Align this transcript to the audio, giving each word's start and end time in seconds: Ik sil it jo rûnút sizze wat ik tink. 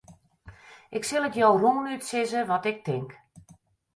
Ik 0.97 1.03
sil 1.07 1.27
it 1.27 1.37
jo 1.39 1.49
rûnút 1.61 2.01
sizze 2.09 2.41
wat 2.49 2.69
ik 2.71 2.79
tink. 2.85 3.11